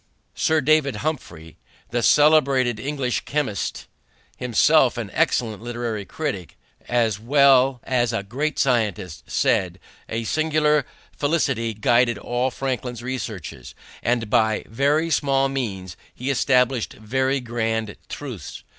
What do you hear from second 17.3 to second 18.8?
grand truths.